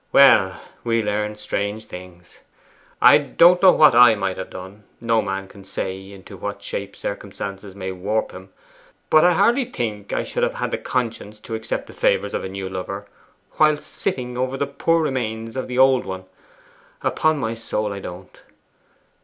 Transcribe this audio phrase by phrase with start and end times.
[0.11, 2.39] 'Well, we learn strange things.
[2.99, 6.95] I don't know what I might have done no man can say into what shape
[6.95, 8.51] circumstances may warp him
[9.11, 12.43] but I hardly think I should have had the conscience to accept the favours of
[12.43, 13.05] a new lover
[13.59, 16.25] whilst sitting over the poor remains of the old one;
[17.03, 18.41] upon my soul, I don't.